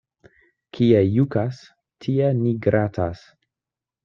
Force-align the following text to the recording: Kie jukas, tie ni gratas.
Kie 0.77 1.01
jukas, 1.07 1.59
tie 2.07 2.33
ni 2.41 2.55
gratas. 2.65 3.23